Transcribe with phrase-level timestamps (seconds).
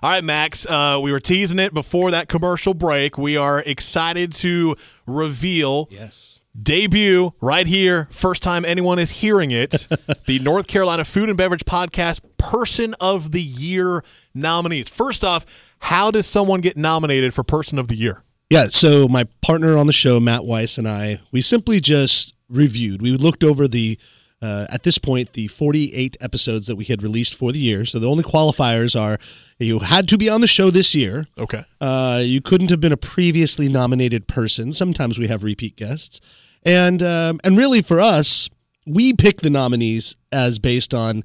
[0.00, 3.18] All right, Max, uh, we were teasing it before that commercial break.
[3.18, 6.38] We are excited to reveal Yes.
[6.60, 8.06] debut right here.
[8.12, 9.88] First time anyone is hearing it.
[10.26, 14.88] the North Carolina Food and Beverage Podcast Person of the Year nominees.
[14.88, 15.44] First off,
[15.80, 18.22] how does someone get nominated for Person of the Year?
[18.50, 23.02] Yeah, so my partner on the show, Matt Weiss, and I, we simply just reviewed.
[23.02, 23.98] We looked over the,
[24.40, 27.84] uh, at this point, the 48 episodes that we had released for the year.
[27.84, 29.18] So the only qualifiers are
[29.58, 31.26] you had to be on the show this year.
[31.36, 31.64] Okay.
[31.80, 34.72] Uh, you couldn't have been a previously nominated person.
[34.72, 36.20] Sometimes we have repeat guests,
[36.62, 38.48] and um, and really for us,
[38.86, 41.24] we pick the nominees as based on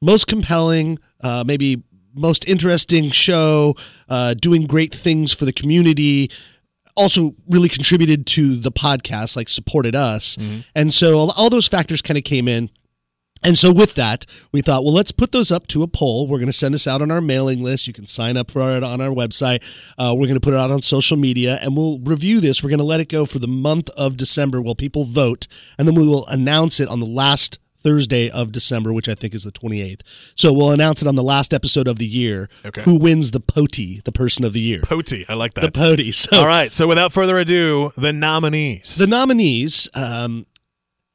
[0.00, 1.82] most compelling, uh, maybe
[2.14, 3.74] most interesting show,
[4.08, 6.30] uh, doing great things for the community.
[6.96, 10.36] Also, really contributed to the podcast, like supported us,
[10.76, 12.70] and so all, all those factors kind of came in.
[13.42, 16.26] And so with that, we thought, well, let's put those up to a poll.
[16.26, 17.86] We're going to send this out on our mailing list.
[17.86, 19.62] You can sign up for it on our website.
[19.98, 22.62] Uh, we're going to put it out on social media, and we'll review this.
[22.62, 25.46] We're going to let it go for the month of December while people vote,
[25.78, 29.34] and then we will announce it on the last Thursday of December, which I think
[29.34, 30.00] is the 28th.
[30.34, 32.48] So we'll announce it on the last episode of the year.
[32.64, 32.82] Okay.
[32.82, 34.80] Who wins the POTI, the person of the year?
[34.82, 35.24] Poti.
[35.28, 35.72] I like that.
[35.74, 35.80] the.
[35.80, 36.12] POTI.
[36.12, 36.72] So All right.
[36.72, 38.96] So without further ado, the nominees.
[38.96, 40.46] The nominees, um,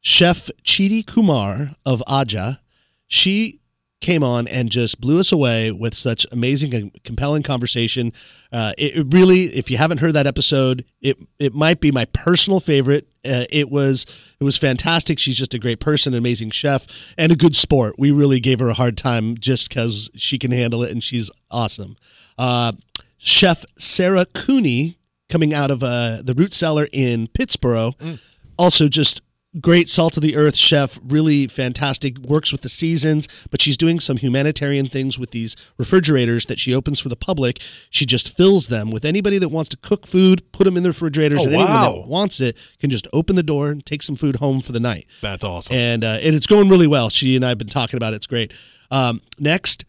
[0.00, 2.58] Chef Cheetie Kumar of Ajja,
[3.06, 3.60] she
[4.00, 8.12] came on and just blew us away with such amazing and compelling conversation.
[8.52, 12.60] Uh, it, really, if you haven't heard that episode, it it might be my personal
[12.60, 13.08] favorite.
[13.24, 14.06] Uh, it was
[14.40, 15.18] it was fantastic.
[15.18, 16.86] She's just a great person, amazing chef,
[17.18, 17.96] and a good sport.
[17.98, 21.30] We really gave her a hard time just because she can handle it and she's
[21.50, 21.96] awesome.
[22.36, 22.72] Uh,
[23.18, 24.96] Chef Sera Cuni
[25.28, 28.18] coming out of uh, the Root Cellar in Pittsboro.
[28.56, 29.20] Also, just
[29.60, 32.18] great salt of the earth chef, really fantastic.
[32.18, 36.74] Works with the seasons, but she's doing some humanitarian things with these refrigerators that she
[36.74, 37.60] opens for the public.
[37.90, 40.90] She just fills them with anybody that wants to cook food, put them in the
[40.90, 41.92] refrigerators, Oh, and anyone wow.
[42.00, 44.80] that wants it can just open the door and take some food home for the
[44.80, 45.74] night That's awesome.
[45.76, 47.08] and uh, and it's going really well.
[47.10, 48.16] She and I have been talking about it.
[48.16, 48.52] It's great.
[48.90, 49.84] Um, next,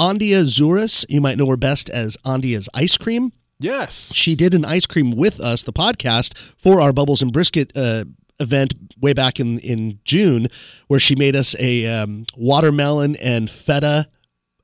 [0.00, 1.04] Andia Xouris.
[1.08, 3.32] You might know her best as Andia's Ice Cream.
[3.60, 4.12] yes.
[4.14, 8.04] She did an ice cream with us, the podcast, for our Bubbles and Brisket uh,
[8.42, 10.48] event way back in, in June,
[10.88, 14.08] where she made us a um, watermelon and feta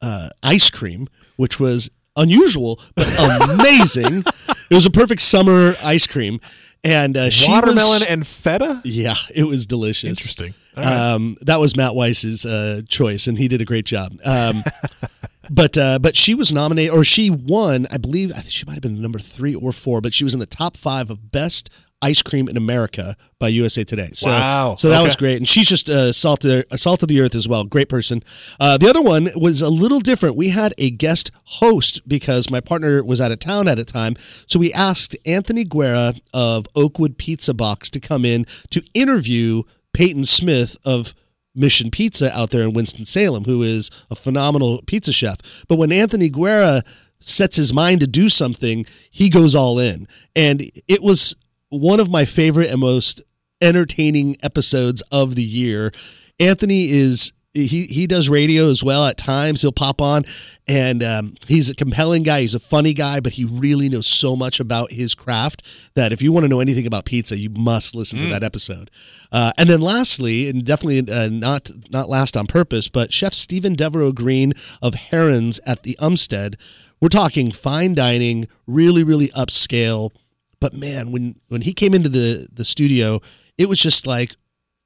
[0.02, 3.06] uh, ice cream, which was unusual but
[3.50, 4.22] amazing.
[4.70, 6.40] it was a perfect summer ice cream.
[6.84, 8.80] And uh, she Watermelon was, and feta?
[8.84, 10.10] yeah, it was delicious.
[10.10, 10.54] Interesting.
[10.76, 10.86] Right.
[10.86, 14.12] Um, that was Matt Weiss's uh, choice, and he did a great job.
[14.24, 14.62] Um,
[15.50, 17.88] but uh, but she was nominated, or she won.
[17.90, 20.34] I believe I think she might have been number three or four, but she was
[20.34, 21.68] in the top five of best
[22.00, 24.10] ice cream in America by USA Today.
[24.12, 24.76] So, Wow.
[24.76, 27.34] So that was great, and she's just uh, salt of a salt of the earth
[27.34, 27.64] as well.
[27.64, 28.22] Great person.
[28.60, 30.36] Uh, the other one was a little different.
[30.36, 34.14] We had a guest host because my partner was out of town at a time,
[34.46, 40.24] so we asked Anthony Guerra of Oakwood Pizza Box to come in to interview Peyton
[40.24, 41.14] Smith of
[41.54, 45.38] Mission Pizza out there in Winston-Salem, who is a phenomenal pizza chef.
[45.66, 46.82] But when Anthony Guerra
[47.20, 50.06] sets his mind to do something, he goes all in.
[50.36, 51.34] And it was
[51.70, 53.22] one of my favorite and most
[53.60, 55.92] entertaining episodes of the year.
[56.38, 59.62] Anthony is he he does radio as well at times.
[59.62, 60.24] He'll pop on,
[60.66, 62.42] and um, he's a compelling guy.
[62.42, 65.62] He's a funny guy, but he really knows so much about his craft
[65.94, 68.90] that if you want to know anything about pizza, you must listen to that episode.
[69.32, 73.74] Uh, and then lastly, and definitely uh, not not last on purpose, but Chef Steven
[73.74, 74.52] Devereaux Greene
[74.82, 76.54] of Herons at the Umstead.
[77.00, 80.12] We're talking fine dining, really really upscale.
[80.60, 83.20] But man, when when he came into the the studio,
[83.56, 84.34] it was just like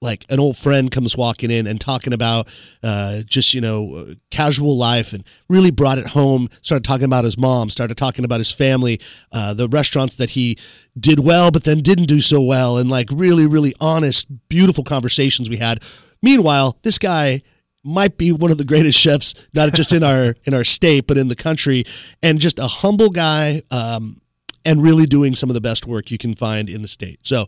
[0.02, 2.48] like an old friend comes walking in and talking about
[2.82, 7.24] uh, just you know uh, casual life and really brought it home started talking about
[7.24, 9.00] his mom started talking about his family
[9.30, 10.58] uh, the restaurants that he
[10.98, 15.48] did well but then didn't do so well and like really really honest beautiful conversations
[15.48, 15.80] we had.
[16.20, 17.40] Meanwhile this guy
[17.84, 21.16] might be one of the greatest chefs not just in our in our state but
[21.16, 21.84] in the country
[22.22, 24.21] and just a humble guy um,
[24.64, 27.46] and really doing some of the best work you can find in the state so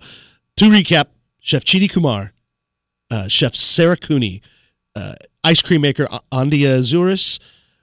[0.56, 1.06] to recap
[1.40, 2.34] chef Cheetie Kumar
[3.11, 4.43] uh, Chef Sera Cuni,
[4.96, 7.38] uh, ice cream maker Andia Xouris,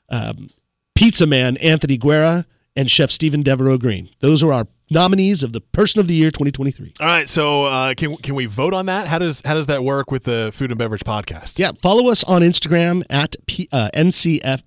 [0.10, 0.50] um,
[0.96, 2.46] pizza man Anthony Guerra,
[2.76, 4.10] and Chef Steven Devereaux Greene.
[4.20, 6.94] Those are our nominees of the Person of the Year 2023.
[7.00, 7.30] All right.
[7.30, 9.08] So uh, can can we vote on that?
[9.08, 11.60] How does how does that work with the Food and Beverage Podcast?
[11.60, 14.64] Yeah, follow us on Instagram at P, uh, NCF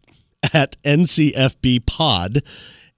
[0.52, 2.42] at NCFB Pod,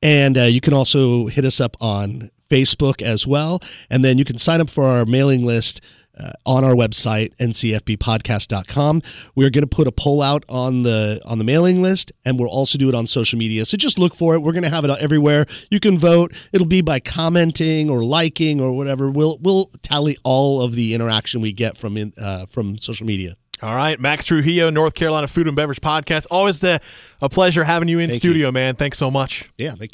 [0.02, 3.60] and uh, you can also hit us up on Facebook as well.
[3.90, 5.80] And then you can sign up for our mailing list.
[6.18, 9.02] uh, on our website ncfbpodcast.com.
[9.34, 12.48] We're going to put a poll out on the on the mailing list, and we'll
[12.48, 13.64] also do it on social media.
[13.66, 14.40] So just look for it.
[14.40, 15.46] We're going to have it everywhere.
[15.70, 16.32] You can vote.
[16.52, 19.10] It'll be by commenting or liking or whatever.
[19.10, 23.36] We'll we'll tally all of the interaction we get from in, uh, from social media.
[23.62, 26.26] All right, Max Trujillo, North Carolina Food and Beverage Podcast.
[26.30, 26.78] Always a,
[27.22, 28.76] a pleasure having you in Thank studio, man.
[28.76, 29.50] Thanks so much.
[29.56, 29.88] Yeah, thank you.